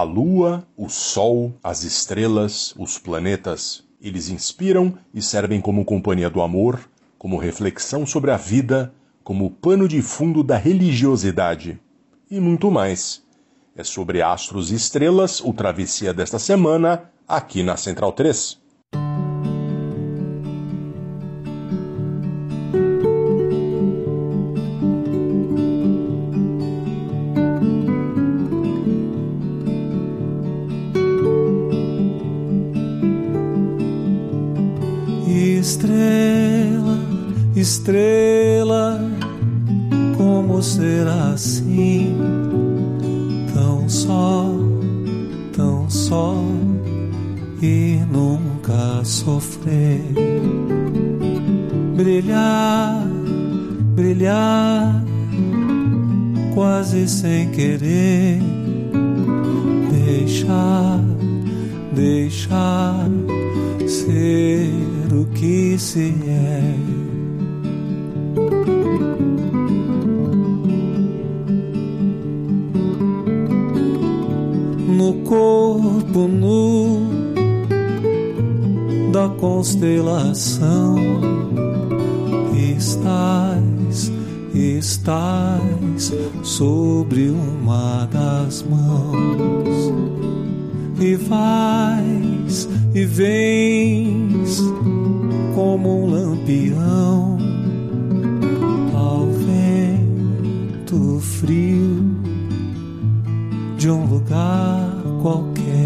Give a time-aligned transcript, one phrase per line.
[0.00, 6.40] A lua, o sol, as estrelas, os planetas, eles inspiram e servem como companhia do
[6.40, 6.80] amor,
[7.18, 11.78] como reflexão sobre a vida, como pano de fundo da religiosidade
[12.30, 13.22] e muito mais.
[13.76, 18.58] É sobre astros e estrelas o travessia desta semana aqui na Central 3.
[37.80, 39.00] Estrela,
[40.16, 42.14] como será assim?
[43.54, 44.46] Tão só,
[45.56, 46.34] tão só
[47.62, 50.02] e nunca sofrer.
[51.96, 53.06] Brilhar,
[53.94, 55.02] brilhar,
[56.54, 58.40] quase sem querer.
[59.90, 61.00] Deixar,
[61.94, 63.08] deixar
[63.86, 64.70] ser
[65.12, 66.69] o que se é.
[76.10, 77.08] Corpo nu
[79.12, 80.96] da constelação
[82.56, 84.12] estás,
[84.54, 89.92] estás sobre uma das mãos
[91.00, 94.62] e vais e vens
[95.54, 97.38] como um lampião
[98.94, 102.20] ao vento frio
[103.78, 105.79] de um lugar qualquer.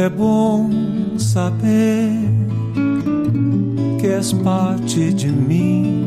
[0.00, 0.70] É bom
[1.18, 2.10] saber
[4.00, 6.06] que és parte de mim,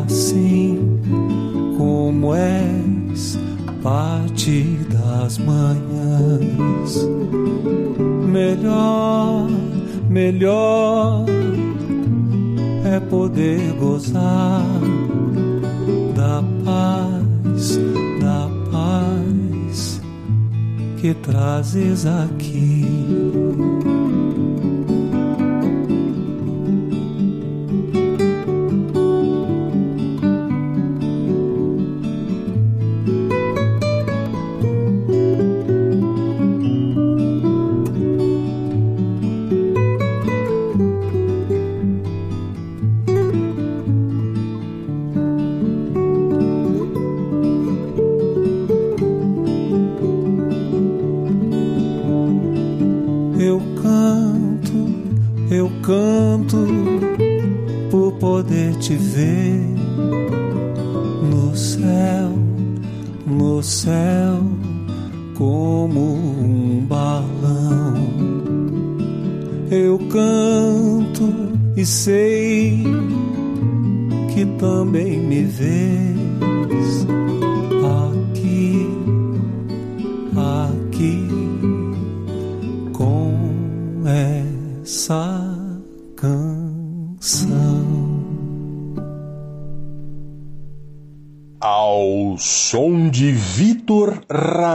[0.00, 1.00] assim
[1.76, 3.36] como és
[3.82, 7.08] parte das manhãs.
[8.24, 9.48] Melhor,
[10.08, 11.24] melhor
[12.84, 14.62] é poder gozar
[21.00, 22.77] que trazes aqui.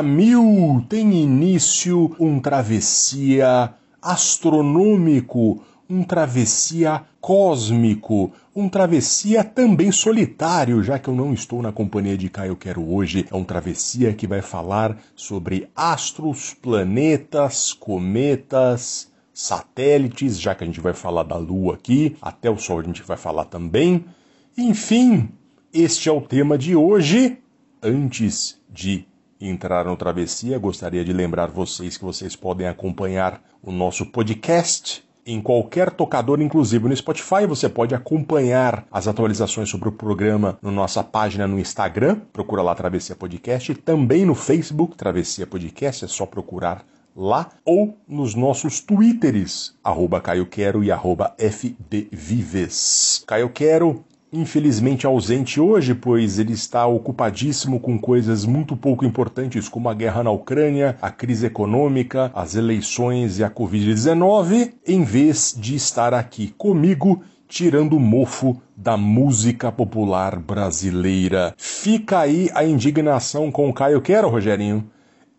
[0.04, 11.08] Mil tem início um travessia astronômico, um travessia cósmico, um travessia também solitário, já que
[11.08, 13.26] eu não estou na companhia de Caio Quero hoje.
[13.32, 20.82] É um travessia que vai falar sobre astros, planetas, cometas, satélites, já que a gente
[20.82, 24.06] vai falar da Lua aqui, até o Sol a gente vai falar também.
[24.58, 25.30] Enfim,
[25.74, 27.38] este é o tema de hoje.
[27.82, 29.06] Antes de
[29.50, 35.42] entrar no Travessia, gostaria de lembrar vocês que vocês podem acompanhar o nosso podcast em
[35.42, 37.46] qualquer tocador, inclusive no Spotify.
[37.48, 42.76] Você pode acompanhar as atualizações sobre o programa na nossa página no Instagram, procura lá
[42.76, 46.86] Travessia Podcast, e também no Facebook, Travessia Podcast, é só procurar
[47.16, 47.50] lá.
[47.66, 53.24] Ou nos nossos twitters, arroba Caio Quero e arroba FDVives.
[53.26, 59.88] Caio Quero infelizmente ausente hoje, pois ele está ocupadíssimo com coisas muito pouco importantes, como
[59.88, 65.76] a guerra na Ucrânia, a crise econômica, as eleições e a Covid-19, em vez de
[65.76, 71.54] estar aqui comigo tirando o mofo da música popular brasileira.
[71.56, 74.90] Fica aí a indignação com o Caio Quero, Rogerinho,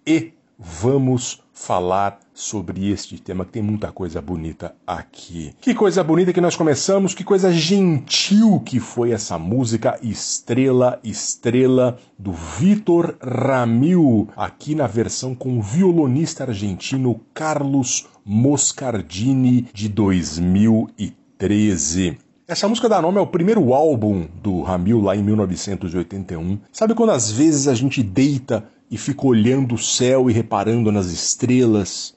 [0.06, 5.54] e vamos falar sobre este tema, que tem muita coisa bonita aqui.
[5.60, 11.96] Que coisa bonita que nós começamos, que coisa gentil que foi essa música Estrela, Estrela,
[12.18, 22.18] do Vitor Ramil, aqui na versão com o violonista argentino Carlos Moscardini, de 2013.
[22.46, 26.58] Essa música dá nome ao primeiro álbum do Ramil lá em 1981.
[26.70, 31.06] Sabe quando às vezes a gente deita e fica olhando o céu e reparando nas
[31.06, 32.13] estrelas?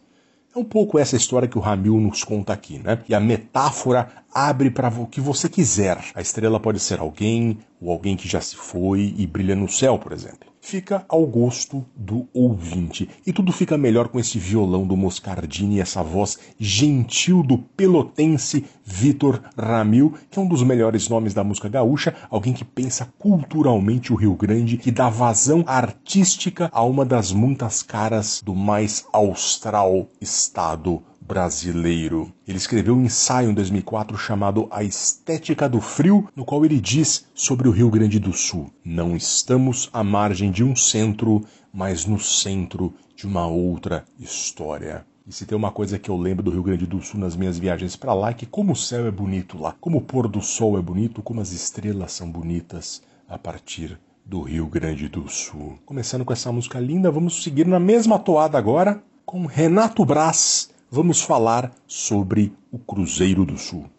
[0.57, 2.97] É um pouco essa história que o Ramil nos conta aqui, né?
[3.07, 6.03] E a metáfora abre para o que você quiser.
[6.15, 9.99] A estrela pode ser alguém, ou alguém que já se foi e brilha no céu,
[9.99, 13.09] por exemplo fica ao gosto do ouvinte.
[13.25, 18.65] E tudo fica melhor com esse violão do Moscardini e essa voz gentil do pelotense
[18.83, 24.11] Vitor Ramil, que é um dos melhores nomes da música gaúcha, alguém que pensa culturalmente
[24.11, 30.09] o Rio Grande, que dá vazão artística a uma das muitas caras do mais austral
[30.19, 32.31] estado brasileiro.
[32.47, 37.25] Ele escreveu um ensaio em 2004 chamado A Estética do Frio, no qual ele diz
[37.35, 41.43] sobre o Rio Grande do Sul: Não estamos à margem de um centro,
[41.73, 45.05] mas no centro de uma outra história.
[45.27, 47.59] E se tem uma coisa que eu lembro do Rio Grande do Sul nas minhas
[47.59, 50.41] viagens para lá, é que como o céu é bonito lá, como o pôr do
[50.41, 55.77] sol é bonito, como as estrelas são bonitas a partir do Rio Grande do Sul.
[55.85, 61.21] Começando com essa música linda, vamos seguir na mesma toada agora com Renato Braz vamos
[61.21, 63.89] falar sobre o Cruzeiro do Sul.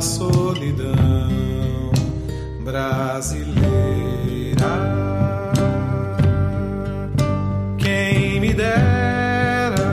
[0.00, 0.94] solidão
[2.64, 3.58] brasileira.
[7.78, 9.88] Quem me dera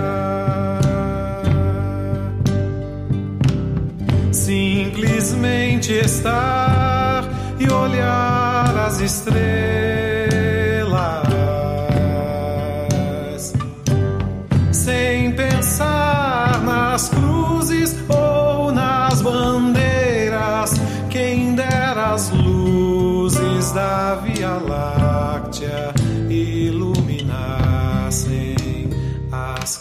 [4.32, 7.28] simplesmente estar
[7.60, 9.95] e olhar as estrelas.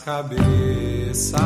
[0.04, 1.40] Cabeças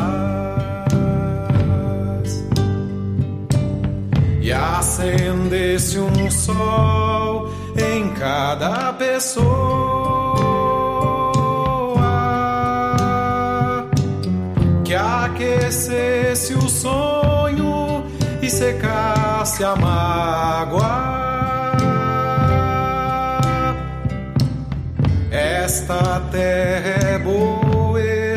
[4.41, 9.45] e acendesse um sol em cada pessoa
[14.83, 18.03] que aquecesse o sonho
[18.41, 21.19] e secasse a mágoa.
[25.31, 27.58] Esta terra é boa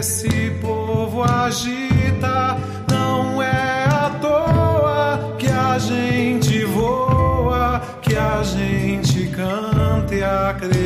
[0.02, 2.58] esse povo agita.
[2.90, 10.81] Não é à toa que a gente voa, que a gente canta e acredita.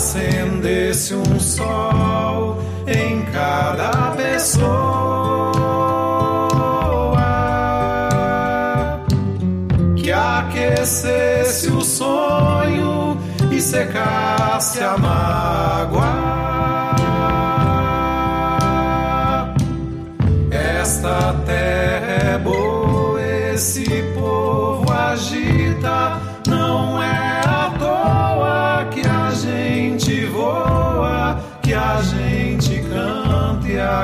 [0.00, 4.70] Acendesse um sol em cada pessoa
[9.94, 13.20] que aquecesse o sonho
[13.52, 16.30] e secasse a mágoa.
[20.50, 23.20] Esta terra é boa,
[23.52, 23.84] esse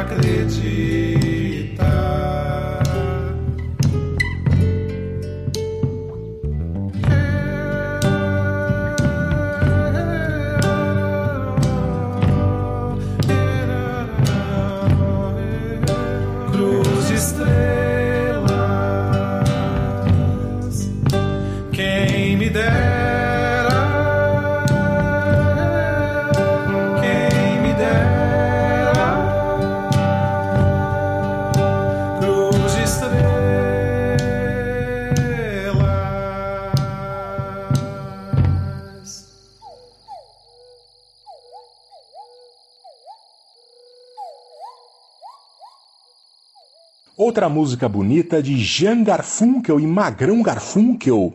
[0.05, 0.29] canta
[47.19, 51.33] Outra música bonita de Jean Garfunkel e Magrão Garfunkel.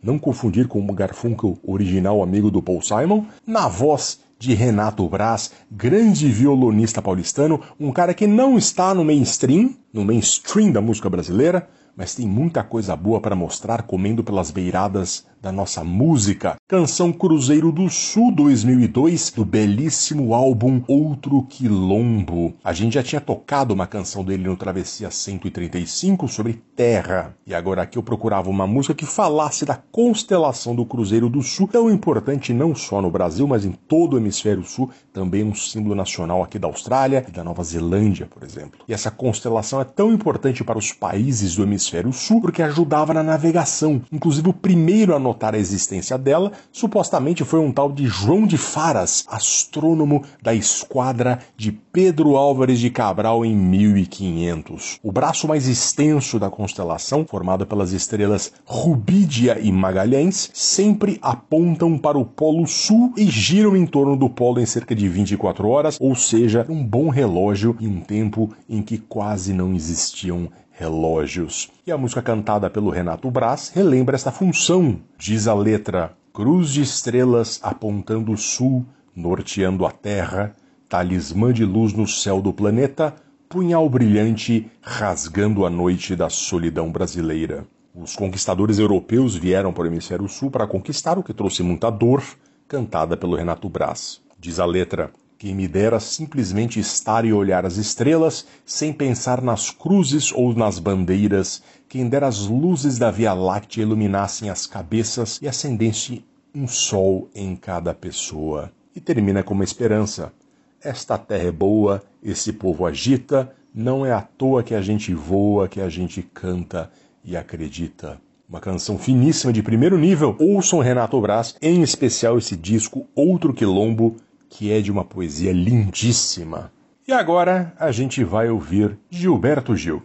[0.00, 5.50] Não confundir com o Garfunkel original amigo do Paul Simon, na voz de Renato Braz,
[5.68, 11.68] grande violonista paulistano, um cara que não está no mainstream, no mainstream da música brasileira,
[11.96, 16.56] mas tem muita coisa boa para mostrar comendo pelas beiradas da nossa música.
[16.66, 22.54] Canção Cruzeiro do Sul 2002, do belíssimo álbum Outro Quilombo.
[22.64, 27.36] A gente já tinha tocado uma canção dele no Travessia 135 sobre terra.
[27.46, 31.68] E agora aqui eu procurava uma música que falasse da constelação do Cruzeiro do Sul,
[31.68, 35.94] tão importante não só no Brasil, mas em todo o hemisfério sul, também um símbolo
[35.94, 38.80] nacional aqui da Austrália e da Nova Zelândia, por exemplo.
[38.88, 43.22] E essa constelação é tão importante para os países do hemisfério sul porque ajudava na
[43.22, 44.00] navegação.
[44.10, 48.56] Inclusive o primeiro a notar a existência dela, supostamente foi um tal de João de
[48.56, 55.00] Faras, astrônomo da esquadra de Pedro Álvares de Cabral em 1500.
[55.02, 62.16] O braço mais extenso da constelação, formado pelas estrelas Rubídia e Magalhães, sempre apontam para
[62.16, 66.14] o Polo Sul e giram em torno do polo em cerca de 24 horas, ou
[66.14, 71.70] seja, um bom relógio em um tempo em que quase não existiam relógios.
[71.86, 74.98] E a música cantada pelo Renato Braz relembra esta função.
[75.16, 80.54] Diz a letra: Cruz de estrelas apontando o sul, norteando a terra,
[80.88, 83.14] talismã de luz no céu do planeta,
[83.48, 87.66] punhal brilhante rasgando a noite da solidão brasileira.
[87.94, 92.24] Os conquistadores europeus vieram para o hemisfério sul para conquistar o que trouxe muita dor,
[92.66, 94.20] cantada pelo Renato Braz.
[94.36, 99.70] Diz a letra: quem me dera simplesmente estar e olhar as estrelas, sem pensar nas
[99.70, 105.48] cruzes ou nas bandeiras, quem dera as luzes da Via Láctea iluminassem as cabeças e
[105.48, 106.24] acendesse
[106.54, 108.70] um sol em cada pessoa.
[108.94, 110.32] E termina com uma esperança.
[110.80, 115.66] Esta terra é boa, esse povo agita, não é à toa que a gente voa,
[115.66, 116.90] que a gente canta
[117.24, 118.20] e acredita.
[118.48, 120.36] Uma canção finíssima de primeiro nível.
[120.38, 124.16] Ouçam Renato Braz, em especial esse disco Outro Quilombo,
[124.54, 126.72] que é de uma poesia lindíssima.
[127.08, 130.00] E agora a gente vai ouvir Gilberto Gil.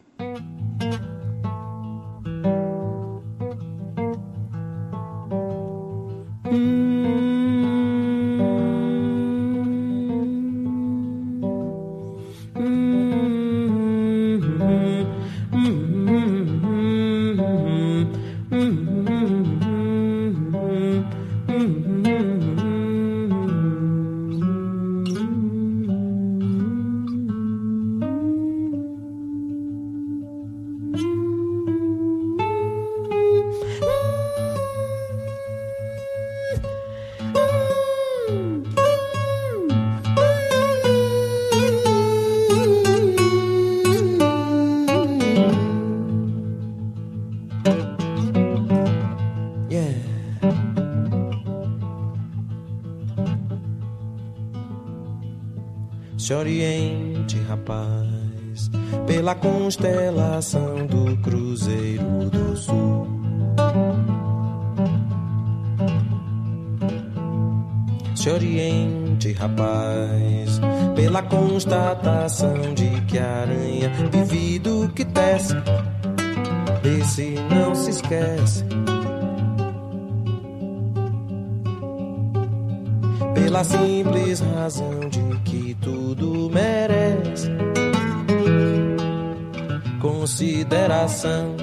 [89.99, 91.55] Consideração.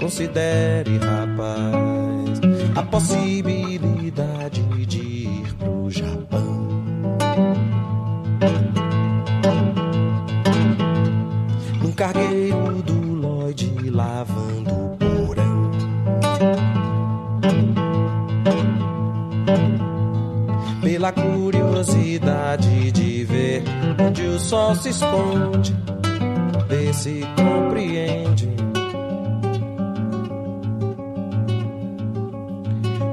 [0.00, 2.40] Considere, rapaz,
[2.76, 6.68] a possibilidade de ir pro Japão.
[11.82, 15.70] Num cargueiro do Lloyd lavando o porão.
[20.82, 23.62] Pela curiosidade de ver
[24.00, 25.77] onde o sol se esconde,
[26.92, 28.48] se compreende.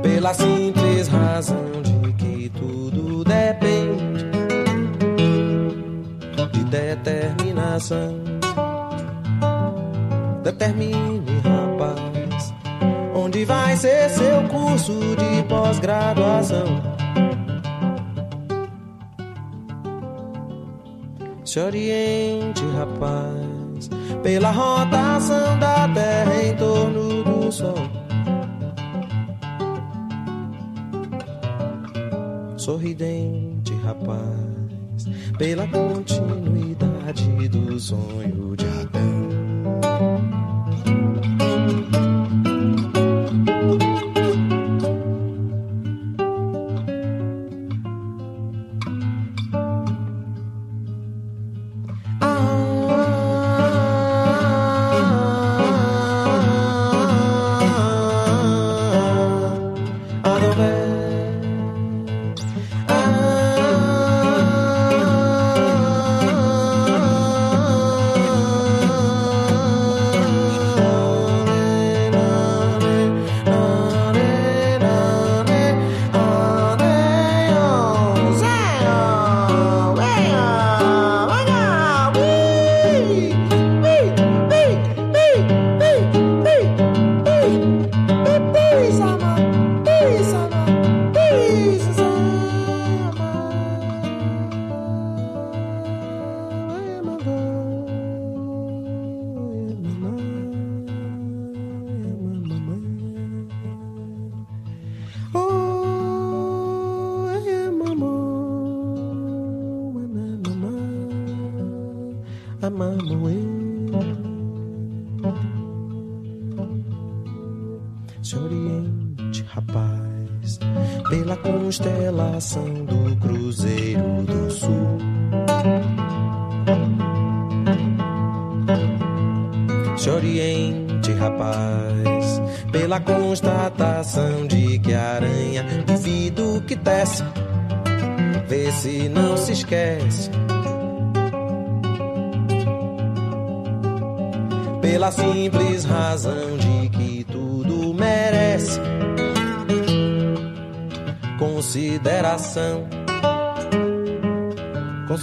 [0.01, 4.25] Pela simples razão de que tudo depende
[6.51, 8.15] de determinação.
[10.43, 12.53] Determine, rapaz,
[13.15, 16.95] onde vai ser seu curso de pós-graduação.
[21.43, 23.44] Se oriente, rapaz,
[24.25, 27.75] pela rotação da Terra em torno do Sol.
[32.57, 35.05] Sorridente, rapaz,
[35.37, 38.64] pela continuidade do sonho de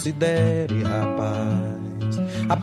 [0.03, 2.57] Considere, rapaz, a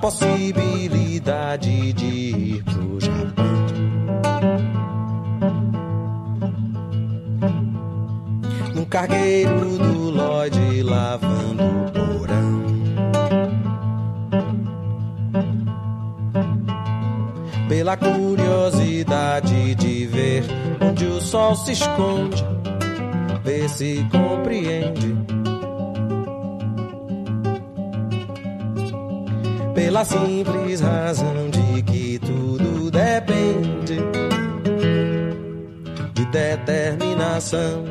[36.32, 37.84] determinação.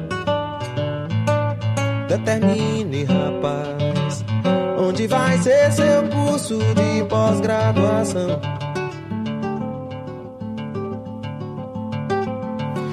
[2.08, 4.24] Determine, rapaz,
[4.78, 8.40] onde vai ser seu curso de pós-graduação.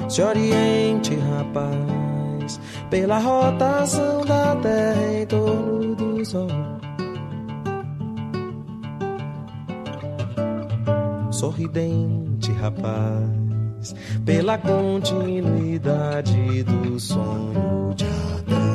[0.08, 6.48] Se oriente, rapaz, pela rotação da Terra em torno do Sol.
[11.30, 13.94] Sorridente, rapaz,
[14.26, 18.66] pela continuidade do sonho de Adão.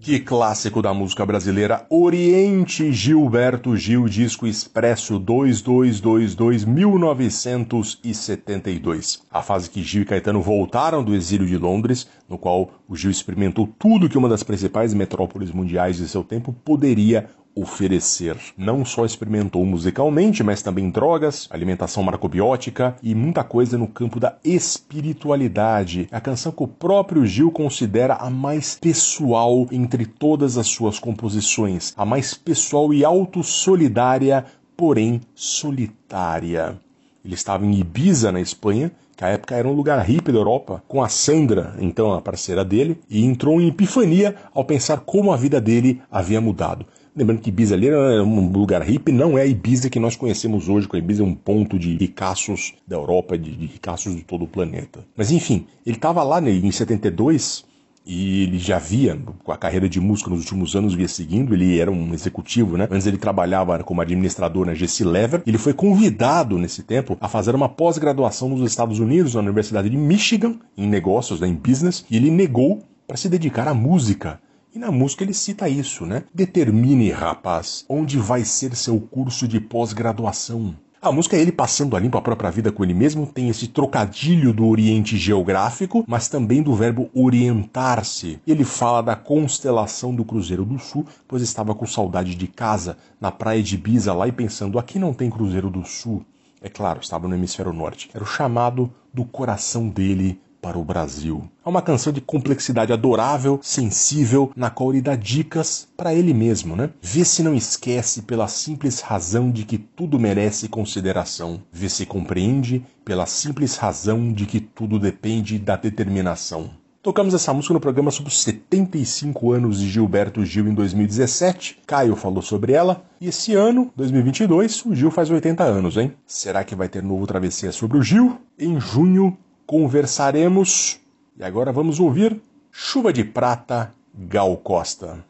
[0.00, 9.22] Que clássico da música brasileira, Oriente Gilberto Gil, disco expresso 2222 1972.
[9.30, 13.12] A fase que Gil e Caetano voltaram do exílio de Londres, no qual o Gil
[13.12, 18.36] experimentou tudo que uma das principais metrópoles mundiais de seu tempo poderia oferecer.
[18.56, 24.36] Não só experimentou musicalmente, mas também drogas, alimentação marcobiótica e muita coisa no campo da
[24.44, 26.08] espiritualidade.
[26.10, 31.92] A canção que o próprio Gil considera a mais pessoal entre todas as suas composições,
[31.96, 34.44] a mais pessoal e autossolidária,
[34.76, 36.78] porém solitária.
[37.24, 40.82] Ele estava em Ibiza, na Espanha, que à época era um lugar hippie da Europa,
[40.88, 45.36] com a Sandra, então a parceira dele, e entrou em epifania ao pensar como a
[45.36, 46.86] vida dele havia mudado.
[47.14, 50.68] Lembrando que Ibiza ali era um lugar hippie, não é a Ibiza que nós conhecemos
[50.68, 54.22] hoje, com a Ibiza é um ponto de ricaços da Europa, de, de ricaços de
[54.22, 55.04] todo o planeta.
[55.16, 57.64] Mas enfim, ele estava lá né, em 72
[58.06, 61.78] e ele já via, com a carreira de música nos últimos anos, via seguindo, ele
[61.78, 62.88] era um executivo, né?
[62.90, 65.42] Antes ele trabalhava como administrador na GC Lever.
[65.46, 69.96] Ele foi convidado nesse tempo a fazer uma pós-graduação nos Estados Unidos, na Universidade de
[69.96, 74.40] Michigan, em negócios, né, em business, e ele negou para se dedicar à música.
[74.72, 76.22] E na música ele cita isso, né?
[76.32, 80.76] Determine, rapaz, onde vai ser seu curso de pós-graduação.
[81.02, 83.66] A música é ele passando a limpo a própria vida com ele mesmo, tem esse
[83.66, 88.38] trocadilho do oriente geográfico, mas também do verbo orientar-se.
[88.46, 93.32] Ele fala da constelação do Cruzeiro do Sul, pois estava com saudade de casa, na
[93.32, 96.24] praia de Ibiza lá e pensando, aqui não tem Cruzeiro do Sul.
[96.62, 98.10] É claro, estava no hemisfério norte.
[98.14, 101.48] Era o chamado do coração dele para o Brasil.
[101.64, 106.76] É uma canção de complexidade adorável, sensível, na qual ele dá dicas para ele mesmo,
[106.76, 106.90] né?
[107.00, 111.62] Vê se não esquece pela simples razão de que tudo merece consideração.
[111.72, 116.70] Vê se compreende pela simples razão de que tudo depende da determinação.
[117.02, 121.78] Tocamos essa música no programa sobre os 75 anos de Gilberto Gil em 2017.
[121.86, 123.02] Caio falou sobre ela.
[123.18, 126.12] E esse ano, 2022, o Gil faz 80 anos, hein?
[126.26, 128.38] Será que vai ter novo travessia sobre o Gil?
[128.58, 129.34] Em junho,
[129.70, 130.98] conversaremos.
[131.38, 132.40] E agora vamos ouvir
[132.72, 135.24] Chuva de Prata, Gal Costa.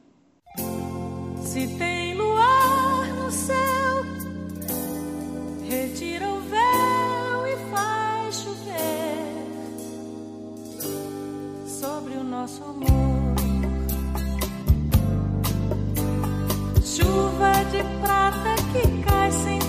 [1.42, 4.02] Se tem luar no céu,
[5.68, 9.36] retira o véu e faz chover
[11.66, 13.34] sobre o nosso amor.
[16.82, 19.59] Chuva de prata que cai sem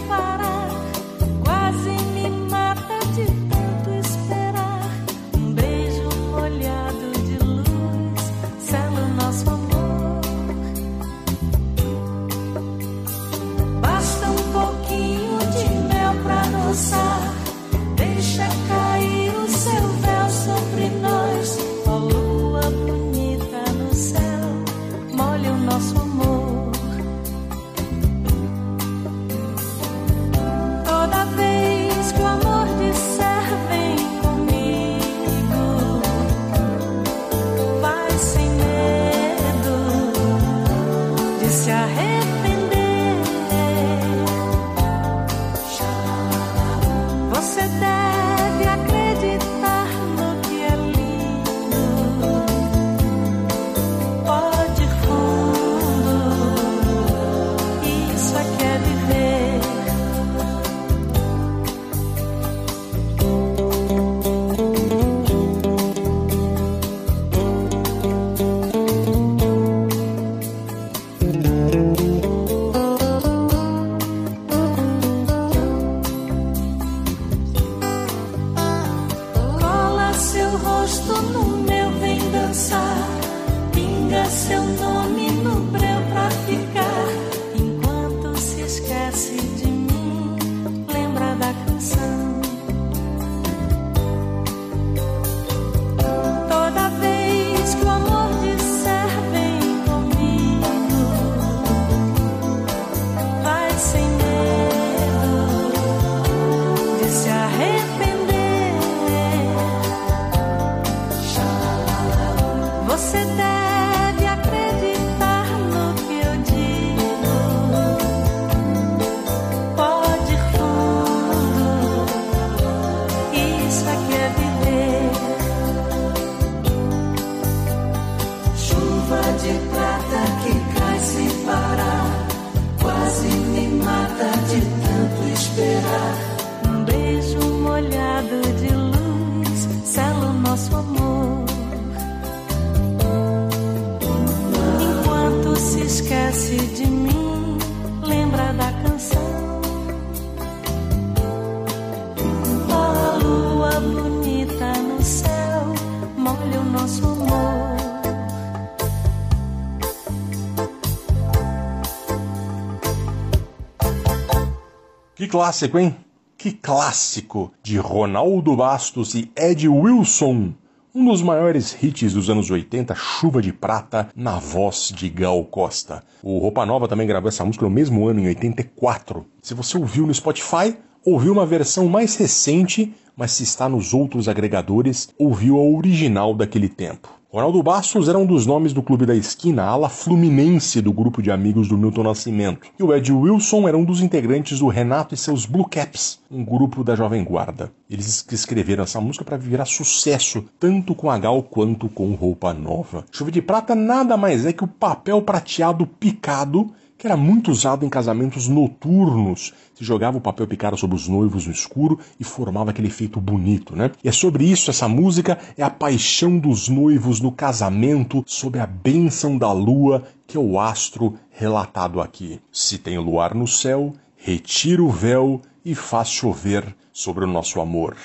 [165.32, 165.96] clássico, hein?
[166.38, 170.52] Que clássico de Ronaldo Bastos e Ed Wilson.
[170.94, 176.04] Um dos maiores hits dos anos 80, Chuva de Prata, na voz de Gal Costa.
[176.22, 179.26] O Roupa Nova também gravou essa música no mesmo ano, em 84.
[179.42, 184.28] Se você ouviu no Spotify, ouviu uma versão mais recente, mas se está nos outros
[184.28, 187.21] agregadores, ouviu a original daquele tempo.
[187.34, 191.32] Ronaldo Bastos era um dos nomes do Clube da Esquina, ala fluminense do grupo de
[191.32, 192.68] amigos do Milton Nascimento.
[192.78, 196.44] E o Ed Wilson era um dos integrantes do Renato e seus Blue Caps, um
[196.44, 197.72] grupo da Jovem Guarda.
[197.90, 203.06] Eles escreveram essa música para virar sucesso, tanto com a Gal quanto com Roupa Nova.
[203.14, 206.70] Chuva de Prata nada mais é que o papel prateado picado
[207.02, 209.56] que era muito usado em casamentos noturnos.
[209.74, 213.76] Se jogava o papel picado sobre os noivos no escuro e formava aquele efeito bonito,
[213.76, 213.90] né?
[214.04, 218.68] E é sobre isso essa música, é a paixão dos noivos no casamento, sob a
[218.68, 222.40] bênção da lua, que é o astro relatado aqui.
[222.52, 227.96] Se tem luar no céu, retira o véu e faz chover sobre o nosso amor.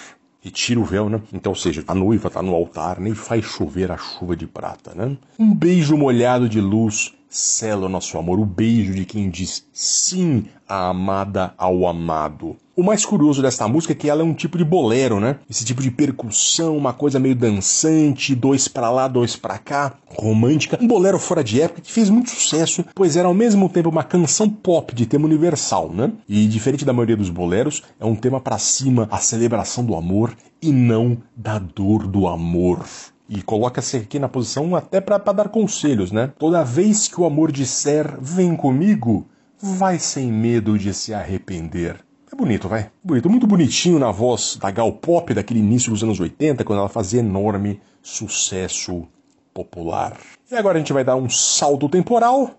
[0.41, 1.21] Retira o véu, né?
[1.35, 4.95] Então, ou seja, a noiva está no altar, nem faz chover a chuva de prata,
[4.95, 5.19] né?
[5.39, 10.47] Um beijo molhado de luz sela o nosso amor, o beijo de quem diz sim
[10.67, 12.57] à amada ao amado.
[12.75, 15.39] O mais curioso desta música é que ela é um tipo de bolero, né?
[15.49, 20.79] Esse tipo de percussão, uma coisa meio dançante, dois para lá, dois para cá, romântica.
[20.81, 24.05] Um bolero fora de época que fez muito sucesso, pois era ao mesmo tempo uma
[24.05, 26.13] canção pop de tema universal, né?
[26.29, 30.35] E diferente da maioria dos boleros, é um tema para cima, a celebração do amor
[30.61, 32.85] e não da dor do amor
[33.29, 36.33] e coloca-se aqui na posição até para dar conselhos, né?
[36.39, 39.27] Toda vez que o amor disser vem comigo,
[39.61, 42.05] vai sem medo de se arrepender.
[42.33, 42.91] É bonito, vai.
[43.03, 46.89] Bonito, muito bonitinho na voz da Gal Pop daquele início dos anos 80, quando ela
[46.89, 49.07] fazia enorme sucesso
[49.55, 50.17] popular.
[50.51, 52.59] E agora a gente vai dar um salto temporal.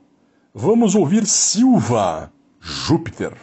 [0.54, 3.34] Vamos ouvir Silva, Júpiter.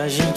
[0.00, 0.29] a já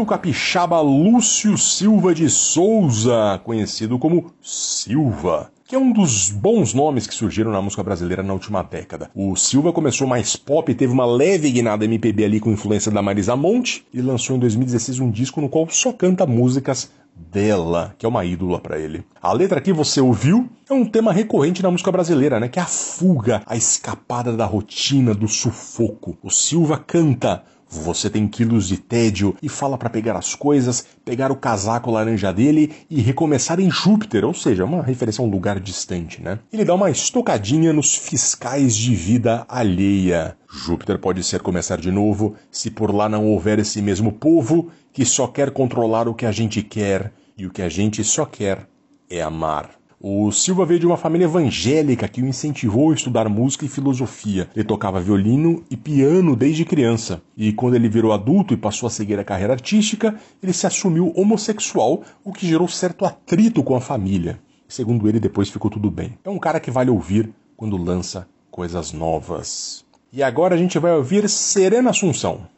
[0.00, 7.06] O capixaba Lúcio Silva de Souza, conhecido como Silva que é um dos bons nomes
[7.06, 9.08] que surgiram na música brasileira na última década.
[9.14, 13.36] O Silva começou mais pop, teve uma leve guinada MPB ali com influência da Marisa
[13.36, 18.08] Monte e lançou em 2016 um disco no qual só canta músicas dela, que é
[18.08, 19.04] uma ídola para ele.
[19.22, 22.48] A letra que você ouviu é um tema recorrente na música brasileira, né?
[22.48, 26.18] Que é a fuga, a escapada da rotina, do sufoco.
[26.20, 31.30] O Silva canta você tem quilos de tédio e fala para pegar as coisas, pegar
[31.30, 35.60] o casaco laranja dele e recomeçar em Júpiter, ou seja, uma referência a um lugar
[35.60, 36.40] distante, né?
[36.52, 40.36] Ele dá uma estocadinha nos fiscais de vida alheia.
[40.52, 45.04] Júpiter pode ser começar de novo se por lá não houver esse mesmo povo que
[45.04, 48.66] só quer controlar o que a gente quer e o que a gente só quer
[49.08, 49.79] é amar.
[50.02, 54.48] O Silva veio de uma família evangélica que o incentivou a estudar música e filosofia.
[54.56, 57.20] Ele tocava violino e piano desde criança.
[57.36, 61.12] E quando ele virou adulto e passou a seguir a carreira artística, ele se assumiu
[61.14, 64.40] homossexual, o que gerou certo atrito com a família.
[64.66, 66.16] Segundo ele, depois ficou tudo bem.
[66.24, 69.84] É um cara que vale ouvir quando lança coisas novas.
[70.10, 72.48] E agora a gente vai ouvir Serena Assunção.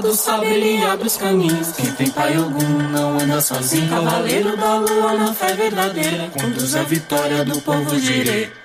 [0.00, 1.72] Do sabe ele abre os caminhos.
[1.72, 3.88] Quem tem pai algum não anda sozinho.
[3.88, 6.30] Cavaleiro da lua na fé verdadeira.
[6.30, 8.59] Conduz a vitória do povo direito.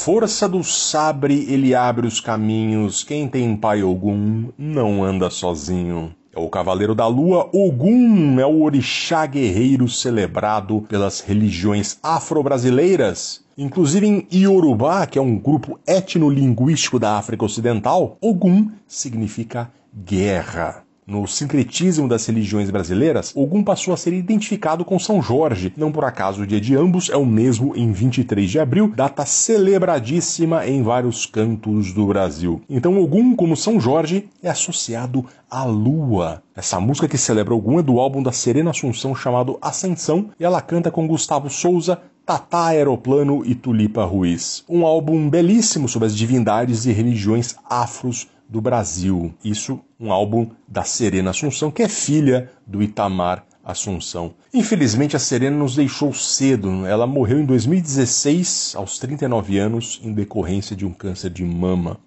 [0.00, 3.04] Força do sabre ele abre os caminhos.
[3.04, 6.14] Quem tem pai Ogum não anda sozinho.
[6.34, 13.42] É o Cavaleiro da Lua, Ogum é o orixá guerreiro celebrado pelas religiões afro-brasileiras.
[13.58, 20.82] Inclusive em Iorubá, que é um grupo etnolinguístico da África Ocidental, Ogum significa guerra.
[21.10, 25.72] No sincretismo das religiões brasileiras, Ogum passou a ser identificado com São Jorge.
[25.76, 29.26] Não por acaso o dia de ambos é o mesmo em 23 de abril, data
[29.26, 32.62] celebradíssima em vários cantos do Brasil.
[32.70, 36.44] Então Ogum, como São Jorge, é associado à lua.
[36.54, 40.60] Essa música que celebra Ogum é do álbum da Serena Assunção chamado Ascensão e ela
[40.60, 44.62] canta com Gustavo Souza, Tatá Aeroplano e Tulipa Ruiz.
[44.68, 49.32] Um álbum belíssimo sobre as divindades e religiões afros do Brasil.
[49.44, 54.34] Isso, um álbum da Serena Assunção, que é filha do Itamar Assunção.
[54.52, 56.84] Infelizmente, a Serena nos deixou cedo.
[56.84, 61.98] Ela morreu em 2016, aos 39 anos, em decorrência de um câncer de mama.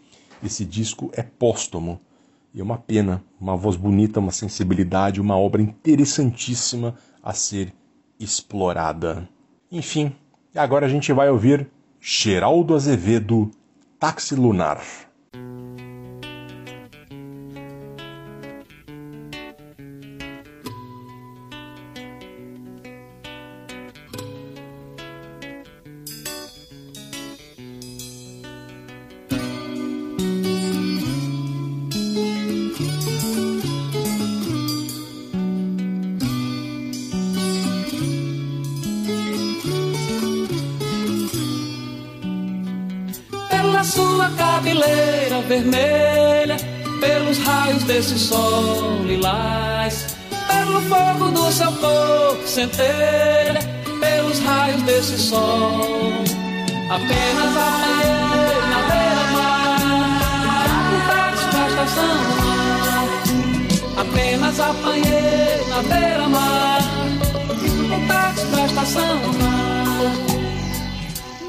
[0.44, 2.02] Esse disco é póstumo.
[2.54, 7.74] E é uma pena, uma voz bonita, uma sensibilidade, uma obra interessantíssima a ser
[8.20, 9.28] explorada.
[9.72, 10.14] Enfim,
[10.54, 11.70] agora a gente vai ouvir
[12.02, 13.50] Geraldo Azevedo,
[13.98, 14.82] Táxi Lunar.
[48.04, 53.62] Desse sol lilás, pelo fogo do seu corpo centelha,
[54.02, 56.12] pelos raios desse sol.
[56.90, 59.80] Apenas apanhei na beira-mar,
[61.08, 63.08] táxi pra estação do mar.
[64.02, 66.82] Apenas apanhei na beira-mar,
[68.10, 70.12] táxi pra estação do mar.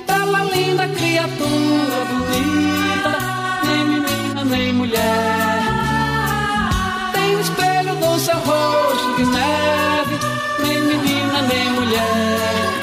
[0.06, 3.12] Bela linda criatura bonita,
[3.66, 5.43] nem menina nem mulher.
[8.44, 10.18] Rosto de neve,
[10.62, 12.80] nem menina nem mulher.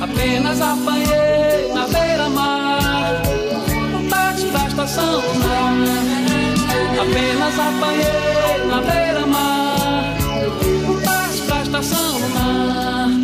[0.00, 3.22] Apenas apanhei na beira-mar,
[3.94, 5.72] um táxi da estação mar.
[7.02, 10.16] Apenas apanhei na beira-mar,
[10.88, 13.21] um táxi da estação do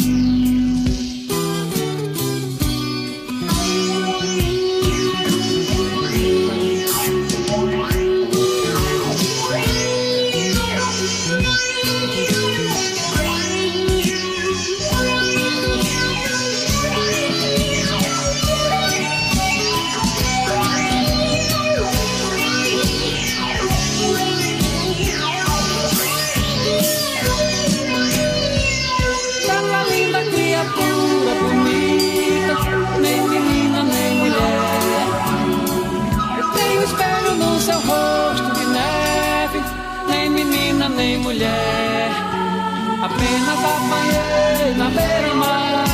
[43.11, 45.84] Apenas apanhei na beira-mar,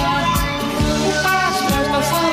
[1.01, 2.31] um passo da estação.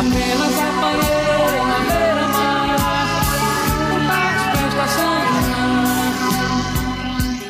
[0.00, 2.76] Apenas apanhei na beira-mar,
[3.94, 5.18] um passo da estação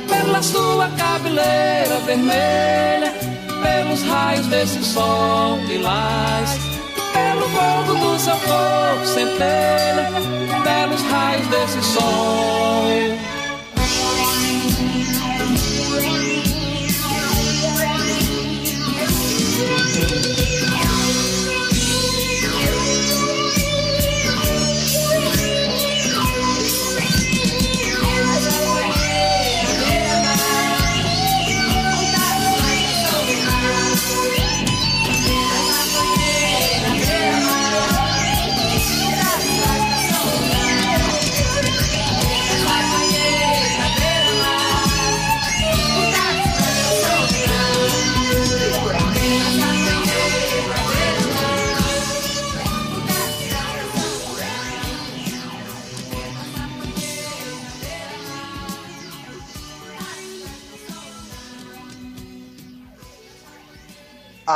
[0.08, 3.10] pela sua cabeleira vermelha,
[3.62, 6.58] pelos raios desse sol lilás,
[7.12, 10.10] pelo fogo do seu corpo centelha,
[10.62, 12.88] pelos raios desse sol.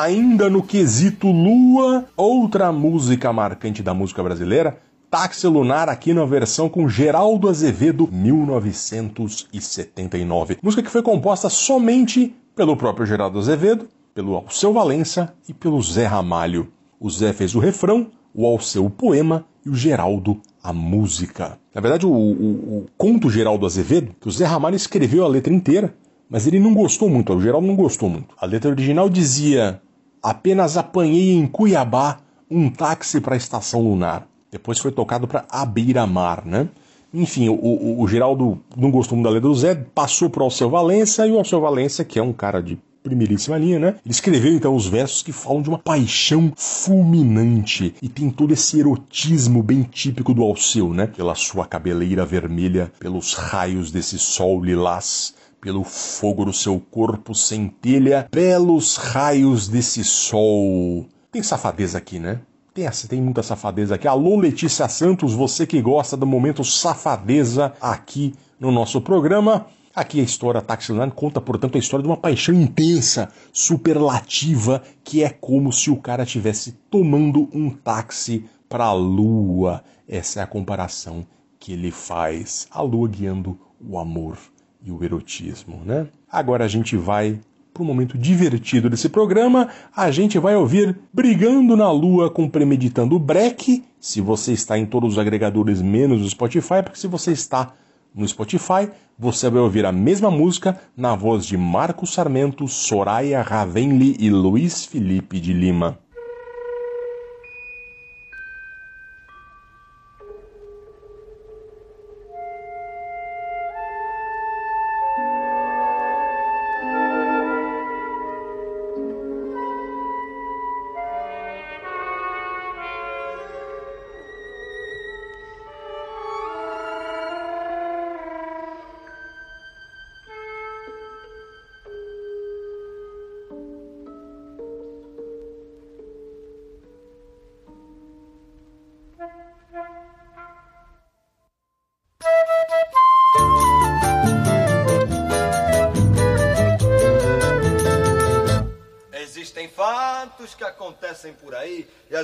[0.03, 6.69] Ainda no quesito Lua, outra música marcante da música brasileira, Táxi Lunar aqui na versão
[6.69, 10.59] com Geraldo Azevedo, 1979.
[10.61, 16.05] Música que foi composta somente pelo próprio Geraldo Azevedo, pelo Alceu Valença e pelo Zé
[16.05, 16.73] Ramalho.
[16.99, 21.61] O Zé fez o refrão, o Alceu o poema e o Geraldo a música.
[21.73, 25.55] Na verdade, o, o, o conto Geraldo Azevedo, que o Zé Ramalho escreveu a letra
[25.55, 25.95] inteira,
[26.29, 28.35] mas ele não gostou muito, o Geraldo não gostou muito.
[28.37, 29.81] A letra original dizia:
[30.23, 32.21] Apenas apanhei em Cuiabá
[32.51, 34.29] um táxi para a estação lunar.
[34.51, 36.69] Depois foi tocado para A Beira-Mar, né?
[37.13, 40.45] Enfim, o, o, o, Geraldo não gostou muito da letra do Zé, passou para o
[40.45, 43.89] Alceu Valença, e o Alceu Valença, que é um cara de primeiríssima linha, né?
[44.05, 48.79] Ele escreveu então os versos que falam de uma paixão fulminante e tem todo esse
[48.79, 51.09] erotismo bem típico do Alceu, né?
[51.09, 58.29] Pela sua cabeleira vermelha, pelos raios desse sol lilás, pelo fogo do seu corpo centelha,
[58.33, 61.07] belos raios desse sol.
[61.31, 62.41] Tem safadeza aqui, né?
[62.75, 64.09] Tem, tem muita safadeza aqui.
[64.09, 69.67] Alô, Letícia Santos, você que gosta do momento safadeza aqui no nosso programa.
[69.95, 75.31] Aqui a história Taxiland conta, portanto, a história de uma paixão intensa, superlativa, que é
[75.31, 79.85] como se o cara estivesse tomando um táxi para a lua.
[80.09, 81.25] Essa é a comparação
[81.61, 82.67] que ele faz.
[82.69, 84.37] A lua guiando o amor
[84.85, 86.07] e o erotismo, né?
[86.31, 87.41] Agora a gente vai
[87.73, 89.69] para um momento divertido desse programa.
[89.97, 93.85] A gente vai ouvir Brigando na Lua com Premeditando Break.
[93.99, 97.73] Se você está em todos os agregadores menos o Spotify, porque se você está
[98.15, 104.17] no Spotify, você vai ouvir a mesma música na voz de Marcos Sarmento, Soraya Ravenli
[104.19, 106.02] e Luiz Felipe de Lima.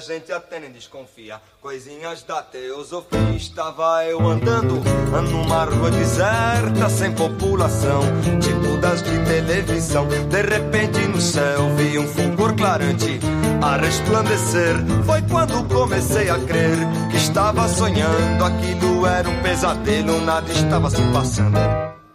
[0.08, 1.40] Gente até nem desconfia.
[1.60, 3.18] Coisinhas da teosofia.
[3.36, 4.82] Estava eu andando
[5.30, 8.00] numa rua deserta, sem população,
[8.40, 10.06] tipo das de televisão.
[10.06, 13.20] De repente no céu vi um fulgor clarante
[13.62, 14.76] a resplandecer.
[15.04, 18.44] Foi quando comecei a crer que estava sonhando.
[18.44, 21.58] Aquilo era um pesadelo, nada estava se passando.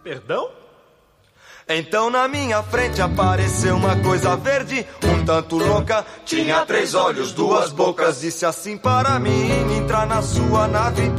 [0.02, 0.48] Perdão?
[1.66, 6.04] Então na minha frente apareceu uma coisa verde, um tanto louca.
[6.26, 8.20] Tinha três olhos, duas bocas.
[8.20, 11.10] Disse assim para mim: entrar na sua nave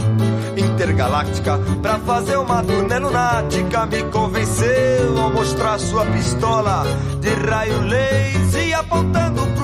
[0.55, 3.85] intergaláctica pra fazer uma turnê lunática.
[3.87, 6.83] Me convenceu ao mostrar sua pistola
[7.19, 9.54] de raio laser e apontando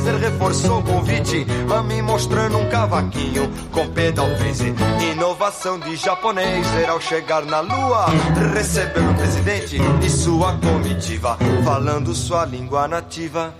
[0.00, 1.46] vez reforçou o convite
[1.76, 4.74] a mim mostrando um cavaquinho com pedal 15.
[5.12, 8.06] Inovação de japonês era ao chegar na lua
[8.54, 13.54] receber o presidente e sua comitiva falando sua língua nativa.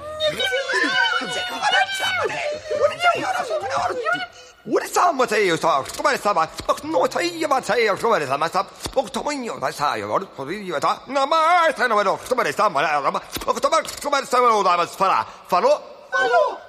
[15.49, 16.00] Falou?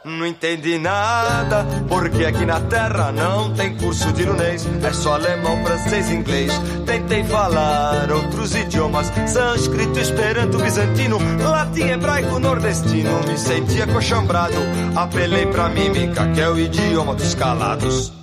[0.03, 5.63] Não entendi nada, porque aqui na terra não tem curso de lunês, é só alemão,
[5.63, 6.51] francês e inglês.
[6.85, 13.11] Tentei falar outros idiomas, sânscrito, esperanto, bizantino, latim, hebraico, nordestino.
[13.27, 14.57] Me senti acochambrado,
[14.95, 18.20] apelei pra mímica, que é o idioma dos calados.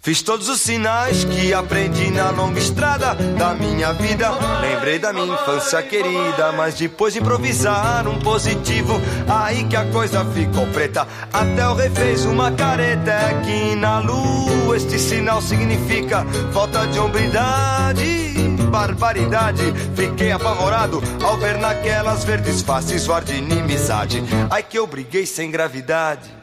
[0.00, 4.30] Fiz todos os sinais que aprendi na longa estrada da minha vida.
[4.60, 10.24] Lembrei da minha infância querida, mas depois de improvisar um positivo, aí que a coisa
[10.26, 11.06] ficou preta.
[11.32, 16.98] Até o rei fez uma careta é que na lua este sinal significa falta de
[16.98, 18.34] hombridade.
[18.70, 19.62] Barbaridade,
[19.96, 24.22] fiquei apavorado ao ver naquelas verdes faces o ar de inimizade.
[24.50, 26.37] Ai que eu briguei sem gravidade.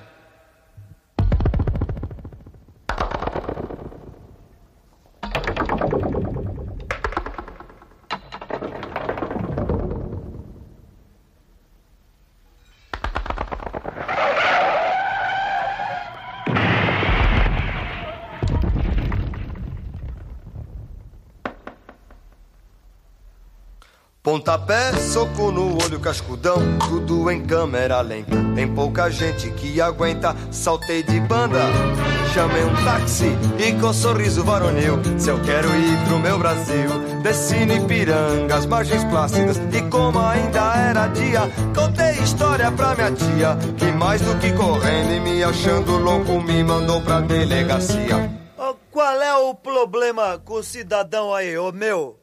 [24.45, 28.35] Pontapé, soco no olho, cascudão, tudo em câmera lenta.
[28.53, 31.61] Tem pouca gente que aguenta, saltei de banda.
[32.31, 33.25] Chamei um táxi
[33.57, 34.99] e com sorriso varonil.
[35.17, 36.87] Se eu quero ir pro meu Brasil,
[37.23, 39.57] desci no Ipiranga, as margens plácidas.
[39.57, 41.41] E como ainda era dia,
[41.73, 43.57] contei história pra minha tia.
[43.79, 48.31] Que mais do que correndo e me achando louco, me mandou pra delegacia.
[48.91, 52.19] qual é o problema com o cidadão aí, ô meu?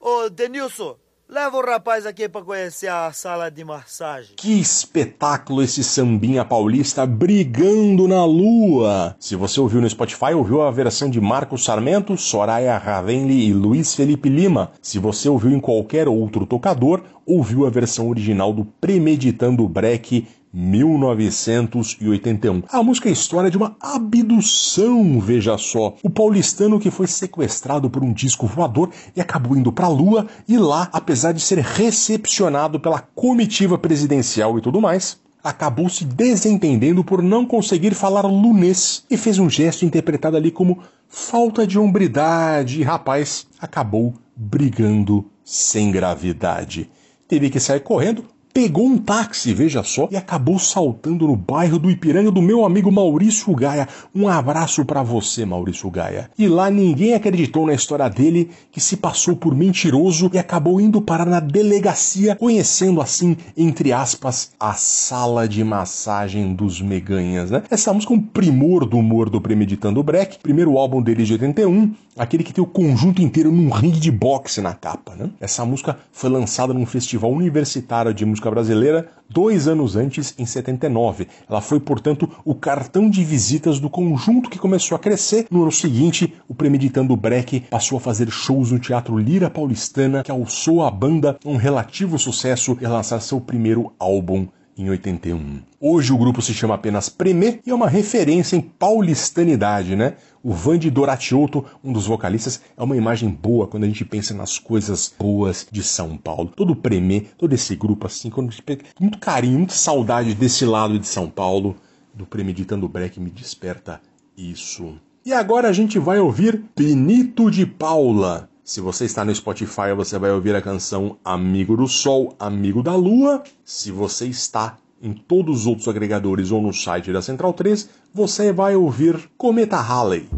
[0.00, 0.96] Ô Denilson,
[1.28, 4.36] Leva o rapaz aqui para conhecer a sala de massagem.
[4.36, 9.16] Que espetáculo esse sambinha paulista brigando na lua!
[9.18, 13.92] Se você ouviu no Spotify, ouviu a versão de Marcos Sarmento, Soraya Ravenli e Luiz
[13.92, 14.70] Felipe Lima.
[14.80, 22.62] Se você ouviu em qualquer outro tocador, ouviu a versão original do Premeditando Breck 1981.
[22.70, 25.94] A música é a história de uma abdução, veja só.
[26.02, 30.26] O paulistano que foi sequestrado por um disco voador e acabou indo para a Lua
[30.48, 37.04] e lá, apesar de ser recepcionado pela comitiva presidencial e tudo mais, acabou se desentendendo
[37.04, 42.80] por não conseguir falar lunês e fez um gesto interpretado ali como falta de hombridade
[42.80, 46.90] e rapaz acabou brigando sem gravidade.
[47.28, 48.24] Teve que sair correndo,
[48.56, 52.90] pegou um táxi, veja só, e acabou saltando no bairro do Ipiranga do meu amigo
[52.90, 53.86] Maurício Gaia.
[54.14, 56.30] Um abraço para você, Maurício Gaia.
[56.38, 61.02] E lá ninguém acreditou na história dele, que se passou por mentiroso e acabou indo
[61.02, 67.62] parar na delegacia, conhecendo assim, entre aspas, a sala de massagem dos meganhas, né?
[67.70, 71.92] Essa música é um primor do humor do Premeditando Breck, primeiro álbum dele de 81,
[72.16, 75.30] aquele que tem o conjunto inteiro num ringue de boxe na capa, né?
[75.40, 81.28] Essa música foi lançada num festival universitário de música brasileira dois anos antes, em 79.
[81.48, 85.46] Ela foi, portanto, o cartão de visitas do conjunto que começou a crescer.
[85.50, 90.30] No ano seguinte, o Premeditando Breck passou a fazer shows no Teatro Lira Paulistana, que
[90.30, 94.46] alçou a banda um relativo sucesso e lançar seu primeiro álbum
[94.76, 95.62] em 81.
[95.80, 100.16] Hoje o grupo se chama apenas Premê e é uma referência em paulistanidade, né?
[100.42, 104.58] O Vande Doratiotto, um dos vocalistas, é uma imagem boa quando a gente pensa nas
[104.58, 106.52] coisas boas de São Paulo.
[106.54, 108.54] Todo o Premê, todo esse grupo assim, quando
[109.00, 111.76] muito carinho, muita saudade desse lado de São Paulo,
[112.12, 114.00] do Premeditando Breck me desperta
[114.36, 114.94] isso.
[115.24, 120.18] E agora a gente vai ouvir Benito de Paula, se você está no Spotify, você
[120.18, 123.44] vai ouvir a canção Amigo do Sol, Amigo da Lua.
[123.64, 128.52] Se você está em todos os outros agregadores ou no site da Central 3, você
[128.52, 130.28] vai ouvir Cometa Halley.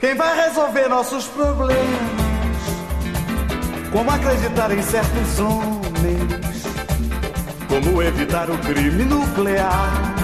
[0.00, 1.78] Quem vai resolver nossos problemas?
[3.92, 6.47] Como acreditar em certos homens?
[7.68, 10.14] Como evitar o crime nuclear?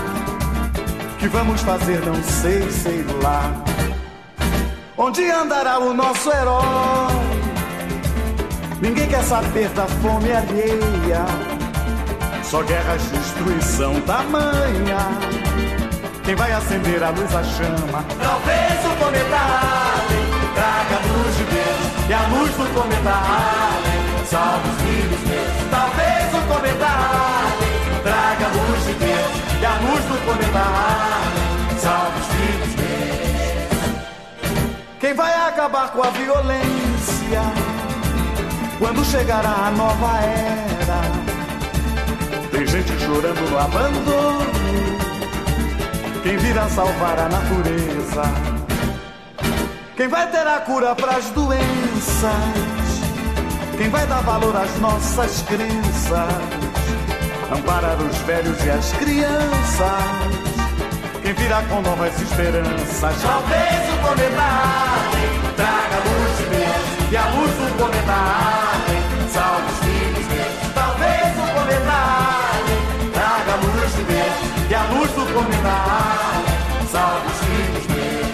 [1.18, 3.52] Que vamos fazer, não sei, sei lá.
[4.96, 6.64] Onde andará o nosso herói?
[8.80, 11.24] Ninguém quer saber da fome alheia.
[12.42, 14.98] Só guerra, destruição tamanha.
[16.24, 18.04] Quem vai acender a luz, a chama?
[18.22, 20.24] Talvez o cometa Halley
[20.54, 22.08] traga a luz de Deus.
[22.08, 25.70] E a luz do cometa Halley salve os filhos meus.
[25.70, 27.13] Talvez o cometa Halley
[29.84, 30.14] luz do
[30.56, 34.04] Halley salve os filhos meus.
[35.00, 37.42] Quem vai acabar com a violência?
[38.78, 41.00] Quando chegará a nova era?
[42.50, 44.54] Tem gente chorando no abandono.
[46.22, 48.22] Quem virá salvar a natureza?
[49.96, 52.32] Quem vai ter a cura para as doenças?
[53.76, 56.63] Quem vai dar valor às nossas crenças?
[57.54, 60.02] Amparar os velhos e as crianças?
[61.22, 63.22] Quem virá com novas esperanças?
[63.22, 64.50] Talvez o cometa
[65.54, 68.18] traga luz de Deus e a luz do cometa
[69.32, 70.54] salve os filhos meus.
[70.74, 72.00] Talvez o cometa
[73.12, 74.36] traga luz de Deus
[74.68, 75.78] e a luz do cometa
[76.90, 78.26] salve os filhos meus.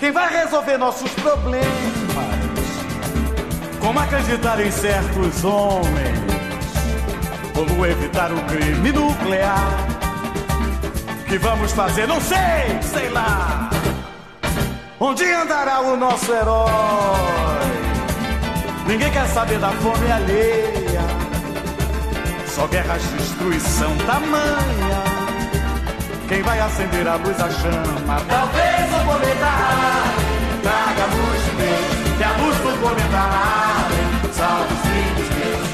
[0.00, 1.68] Quem vai resolver nossos problemas?
[3.80, 6.33] Como acreditar em certos homens?
[7.54, 9.68] Como evitar o crime nuclear?
[11.28, 12.06] Que vamos fazer?
[12.08, 13.70] Não sei, sei lá.
[14.98, 17.64] Onde andará o nosso herói?
[18.86, 21.00] Ninguém quer saber da fome alheia.
[22.46, 25.04] Só guerras, destruição tamanha.
[26.28, 28.20] Quem vai acender a luz, a chama?
[28.28, 29.52] Talvez o cometa
[30.62, 32.18] traga luz de Deus.
[32.18, 35.73] E a luz do cometa Halley salve os filhos meus.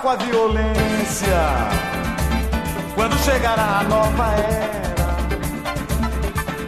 [0.00, 1.36] Com a violência
[2.94, 4.90] quando chegará a nova era.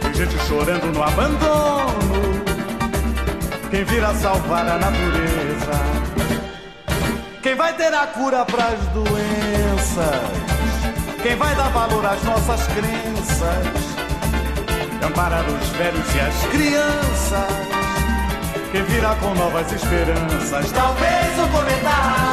[0.01, 2.43] Tem gente chorando no abandono.
[3.71, 5.71] Quem virá salvar a natureza?
[7.41, 10.21] Quem vai ter a cura pras doenças?
[11.23, 13.83] Quem vai dar valor às nossas crenças?
[15.03, 17.73] Amparar os velhos e as crianças?
[18.71, 20.71] Quem virá com novas esperanças?
[20.71, 22.32] Talvez o cometa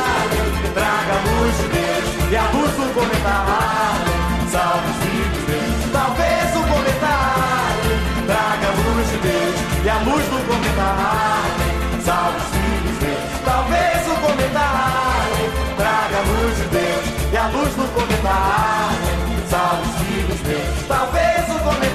[0.75, 4.17] traga a luz de Deus e a luz do Halley
[4.51, 5.93] salve os filhos de Deus.
[5.93, 10.39] Talvez o Halley traga a luz de Deus e a luz do
[10.79, 13.31] Halley salve os filhos de Deus.
[13.45, 14.51] Talvez o Halley
[15.77, 19.11] traga a luz de Deus e a luz do Halley
[19.51, 20.87] salve os filhos de Deus.
[20.87, 21.90] Talvez o cometa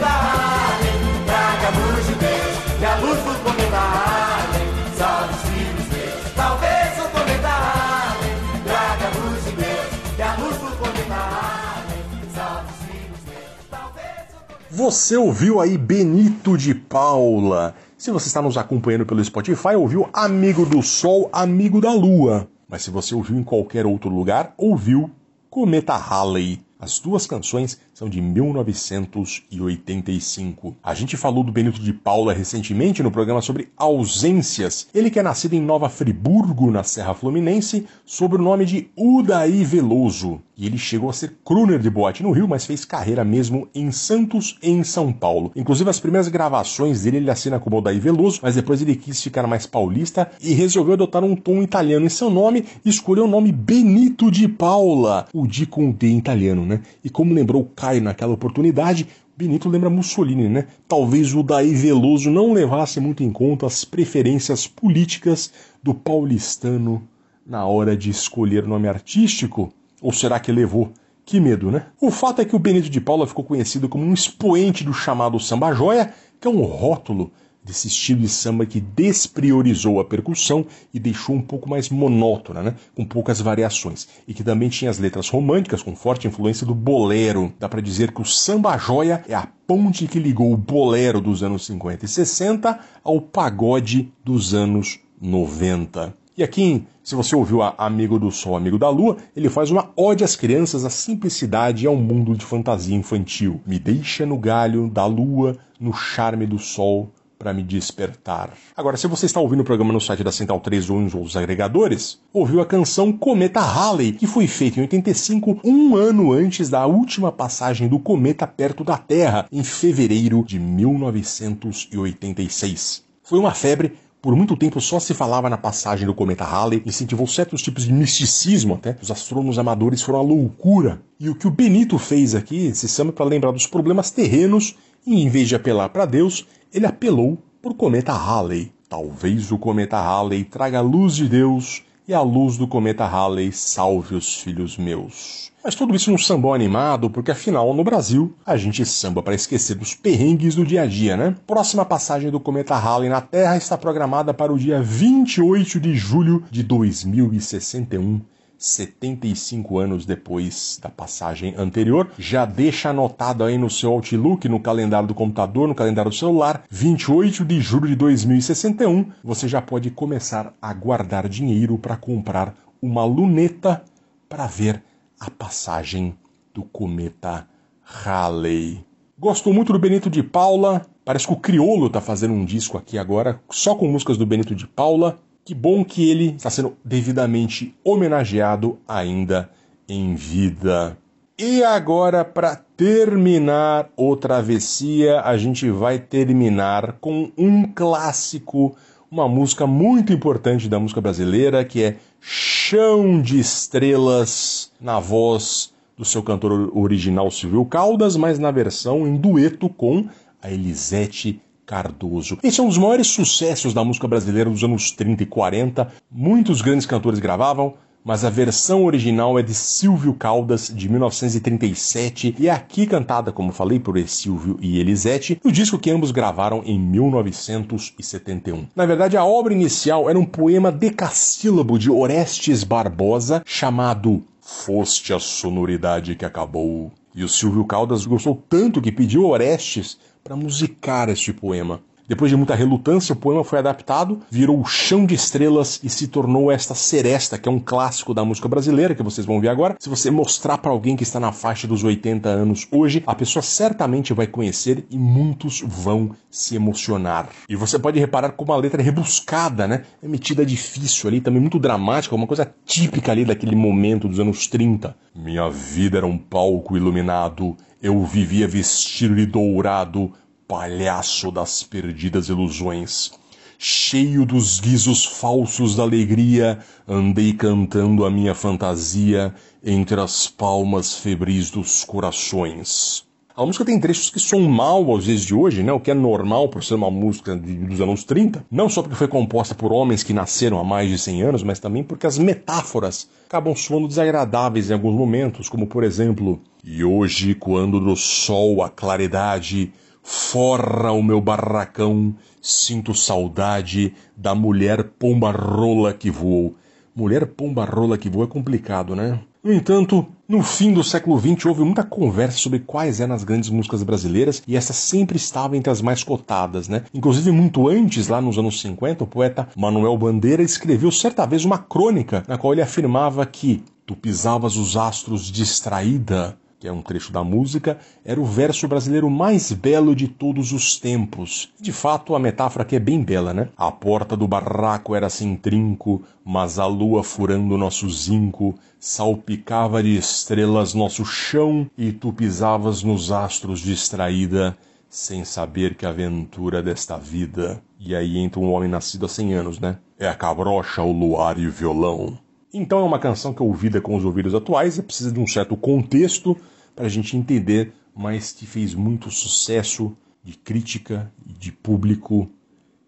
[14.76, 17.73] Você ouviu aí Benito de Paula.
[17.97, 22.49] Se você está nos acompanhando pelo Spotify, ouviu Amigo do Sol, Amigo da Lua.
[22.67, 25.09] Mas se você ouviu em qualquer outro lugar, ouviu
[25.49, 26.59] Cometa Halley.
[26.78, 30.75] As duas canções são de 1985.
[30.83, 34.89] A gente falou do Benito de Paula recentemente no programa sobre ausências.
[34.93, 39.63] Ele que é nascido em Nova Friburgo, na Serra Fluminense, sob o nome de Udaí
[39.63, 40.41] Veloso.
[40.57, 43.91] E ele chegou a ser crooner de boate no Rio, mas fez carreira mesmo em
[43.91, 45.51] Santos e em São Paulo.
[45.55, 49.45] Inclusive, as primeiras gravações dele ele assina como Udaí Veloso, mas depois ele quis ficar
[49.47, 53.51] mais paulista e resolveu adotar um tom italiano em seu nome e escolheu o nome
[53.51, 56.81] Benito de Paula, o D com D italiano, né?
[57.03, 59.07] E como lembrou Caio naquela oportunidade,
[59.38, 60.65] Benito lembra Mussolini, né?
[60.88, 67.07] Talvez o Daí Veloso não levasse muito em conta as preferências políticas do paulistano
[67.45, 69.71] na hora de escolher nome artístico.
[70.01, 70.91] Ou será que levou?
[71.23, 71.86] Que medo, né?
[72.01, 75.39] O fato é que o Benito de Paula ficou conhecido como um expoente do chamado
[75.39, 76.11] samba joia,
[76.41, 77.31] que é um rótulo
[77.66, 82.76] desse estilo de samba que despriorizou a percussão e deixou um pouco mais monótona, né?
[82.95, 87.51] com poucas variações, e que também tinha as letras românticas com forte influência do bolero.
[87.59, 91.41] Dá para dizer que o samba joia é a ponte que ligou o bolero dos
[91.41, 96.13] anos 50 e 60 ao pagode dos anos 90.
[96.38, 99.89] E aqui, se você ouviu a Amigo do Sol, Amigo da Lua, ele faz uma
[99.95, 103.61] ode às crianças, à simplicidade e ao mundo de fantasia infantil.
[103.66, 108.53] Me deixa no galho da lua, no charme do sol, para me despertar.
[108.75, 111.36] Agora, se você está ouvindo o programa no site da Central 3 ou em os
[111.36, 116.86] agregadores, ouviu a canção Cometa Halley, que foi feita em 85, um ano antes da
[116.86, 123.03] última passagem do cometa perto da Terra, em fevereiro de 1986.
[123.23, 123.93] Foi uma febre
[124.25, 127.93] por muito tempo só se falava na passagem do cometa Halley, incentivou certos tipos de
[127.93, 128.97] misticismo até.
[128.99, 130.99] Os astrônomos amadores foram a loucura.
[131.19, 134.75] E o que o Benito fez aqui, se chama para lembrar dos problemas terrenos,
[135.05, 136.43] e em vez de apelar para Deus,
[136.76, 138.69] ele apelou por cometa Halley.
[138.89, 143.49] Talvez o cometa Halley traga a luz de Deus e a luz do cometa Halley
[143.53, 145.53] salve os filhos meus.
[145.63, 149.76] Mas tudo isso num sambão animado, porque afinal, no Brasil, a gente samba para esquecer
[149.76, 151.34] dos perrengues do dia a dia, né?
[151.47, 156.43] Próxima passagem do cometa Halley na Terra está programada para o dia 28 de julho
[156.51, 158.19] de 2061
[158.58, 162.10] 75 anos depois da passagem anterior.
[162.18, 166.64] Já deixa anotado aí no seu Outlook, no calendário do computador, no calendário do celular,
[166.70, 169.12] 28 de julho de 2061.
[169.24, 173.84] Você já pode começar a guardar dinheiro para comprar uma luneta
[174.30, 174.84] para ver
[175.20, 176.16] a passagem
[176.53, 177.47] do cometa
[177.84, 178.86] Halley.
[179.18, 180.86] Gosto muito do Benito de Paula.
[181.06, 184.56] Parece que o Criolo está fazendo um disco aqui agora, só com músicas do Benito
[184.56, 185.20] de Paula.
[185.45, 189.47] Que bom que ele está sendo devidamente homenageado ainda
[189.87, 190.97] em vida.
[191.37, 198.75] E agora, para terminar o Travessia, a gente vai terminar com um clássico,
[199.11, 206.03] uma música muito importante da música brasileira, que é Chão de Estrelas, na voz do
[206.03, 210.09] seu cantor original Silvio Caldas, mas na versão em dueto com
[210.41, 212.38] a Elisete Cardoso.
[212.43, 215.91] Esse é um dos maiores sucessos da música brasileira dos anos 30 e 40.
[216.11, 222.47] Muitos grandes cantores gravavam, mas a versão original é de Silvio Caldas, de 1937, e
[222.47, 226.80] é aqui cantada, como falei, por Silvio e Elisete, no disco que ambos gravaram em
[226.80, 228.68] 1971.
[228.76, 235.20] Na verdade, a obra inicial era um poema decassílabo de Orestes Barbosa, chamado Foste a
[235.20, 236.91] sonoridade que acabou.
[237.16, 241.82] E o Silvio Caldas gostou tanto que pediu Orestes para musicar este poema.
[242.07, 246.07] Depois de muita relutância, o poema foi adaptado, virou o Chão de Estrelas e se
[246.07, 249.76] tornou esta seresta, que é um clássico da música brasileira, que vocês vão ver agora.
[249.80, 253.43] Se você mostrar para alguém que está na faixa dos 80 anos hoje, a pessoa
[253.43, 257.30] certamente vai conhecer e muitos vão se emocionar.
[257.47, 259.84] E você pode reparar como a letra é rebuscada, né?
[260.01, 264.47] É metida difícil ali, também muito dramática, uma coisa típica ali daquele momento dos anos
[264.47, 264.95] 30.
[265.15, 267.55] Minha vida era um palco iluminado,
[267.86, 270.11] eu vivia vestido de dourado,
[270.47, 273.11] palhaço das perdidas ilusões.
[273.59, 276.57] Cheio dos guizos falsos da alegria,
[276.88, 283.05] andei cantando a minha fantasia entre as palmas febris dos corações.
[283.38, 285.69] A música tem trechos que são mal aos dias de hoje, né?
[285.73, 288.45] O que é normal por ser uma música de, dos anos 30.
[288.49, 291.59] Não só porque foi composta por homens que nasceram há mais de 100 anos, mas
[291.59, 297.36] também porque as metáforas acabam soando desagradáveis em alguns momentos, como por exemplo, e hoje
[297.36, 306.09] quando do sol a claridade forra o meu barracão, sinto saudade da mulher pomba-rola que
[306.09, 306.55] voou.
[306.95, 309.19] Mulher pomba-rola que voa é complicado, né?
[309.45, 313.51] No entanto, no fim do século XX houve muita conversa sobre quais eram as grandes
[313.51, 316.81] músicas brasileiras e essa sempre estava entre as mais cotadas, né?
[316.91, 321.59] Inclusive, muito antes, lá nos anos 50, o poeta Manuel Bandeira escreveu certa vez uma
[321.59, 327.12] crônica na qual ele afirmava que tu pisavas os astros distraída que é um trecho
[327.12, 331.49] da música, era o verso brasileiro mais belo de todos os tempos.
[331.60, 333.49] De fato, a metáfora aqui é bem bela, né?
[333.58, 339.97] A porta do barraco era sem trinco, mas a lua furando nosso zinco salpicava de
[339.97, 344.58] estrelas nosso chão e tu pisavas nos astros distraída,
[344.89, 347.62] sem saber que a aventura desta vida.
[347.80, 349.78] E aí entra um homem nascido há cem anos, né?
[349.99, 352.18] É a cabrocha, o luar e o violão.
[352.58, 355.28] Então é uma canção que é ouvida com os ouvidos atuais e precisa de um
[355.28, 356.38] certo contexto
[356.74, 359.93] para a gente entender, mas que fez muito sucesso
[360.24, 362.30] de crítica e de público.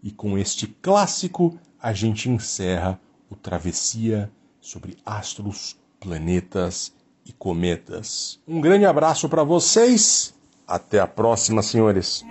[0.02, 2.98] E com este clássico a gente encerra
[3.28, 6.94] o Travessia sobre astros, planetas
[7.26, 8.40] e cometas.
[8.48, 10.34] Um grande abraço para vocês.
[10.66, 12.24] Até a próxima, senhores.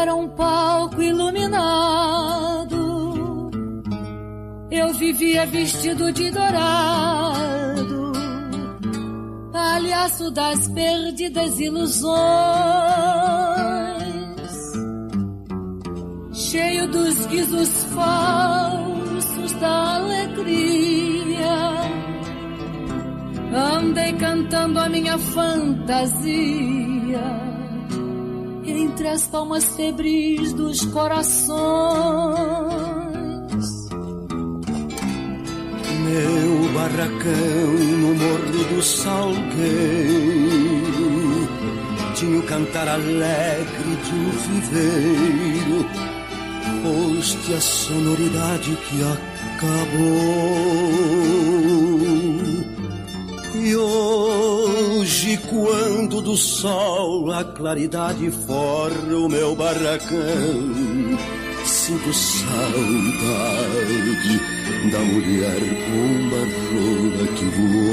[0.00, 2.78] Era um palco iluminado.
[4.70, 8.12] Eu vivia vestido de dourado,
[9.52, 12.12] palhaço das perdidas ilusões,
[16.32, 21.48] cheio dos guizos falsos da alegria.
[23.52, 26.68] Andei cantando a minha fantasia
[28.78, 31.58] entre as palmas febris dos corações.
[36.04, 39.48] Meu barracão no morro do Salgueiro
[42.14, 45.86] tinha o cantar alegre de um viveiro,
[46.82, 50.38] foste a sonoridade que acabou.
[53.54, 54.37] E hoje,
[55.48, 61.18] quando do sol a claridade forra o meu barracão,
[61.64, 62.50] sinto saudade
[64.92, 66.46] da mulher pomba
[67.36, 67.88] que voou.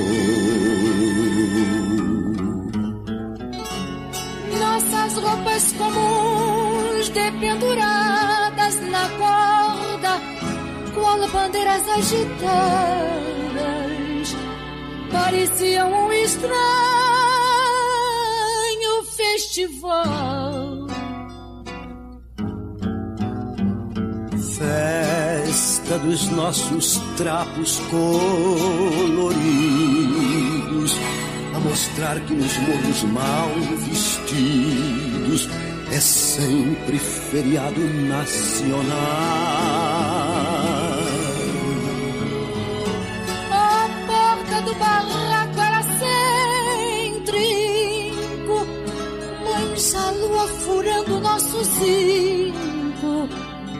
[4.60, 10.22] Nossas roupas comuns dependuradas na corda,
[10.94, 13.16] qual bandeiras agitadas
[15.12, 17.05] parecia um estranho
[19.36, 20.88] festival.
[24.58, 29.28] Festa dos nossos trapos coloridos,
[31.54, 33.50] a mostrar que nos morros mal
[33.90, 35.50] vestidos
[35.92, 38.86] é sempre feriado nacional.
[50.48, 53.30] Furando nosso zinco,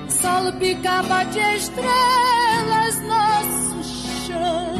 [0.08, 3.84] salpicava de estrelas nosso
[4.26, 4.76] chão.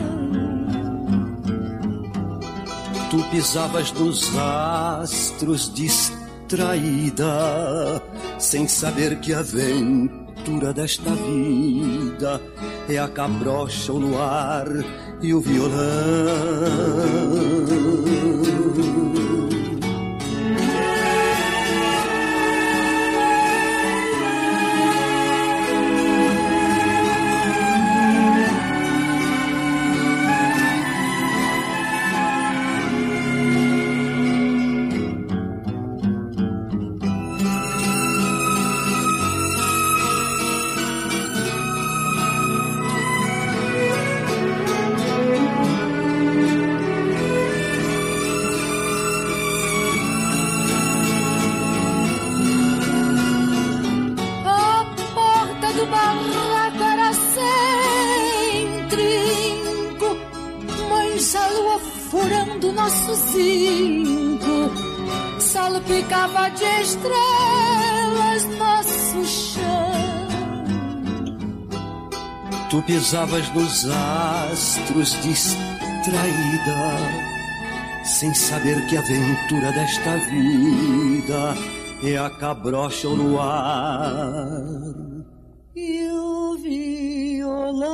[3.10, 7.26] Tu pisavas nos astros distraída,
[8.40, 12.42] sem saber que a aventura desta vida
[12.90, 14.68] é a cabrocha, o luar
[15.22, 15.76] e o violão.
[73.06, 76.18] Tu pisavas nos astros distraída,
[78.04, 81.54] sem saber que a aventura desta vida
[82.04, 84.64] é a cabrocha no ar.
[85.76, 87.86] E o violão.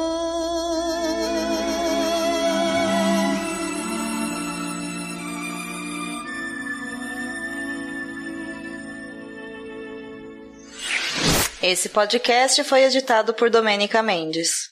[11.61, 14.70] Esse podcast foi editado por Domênica Mendes.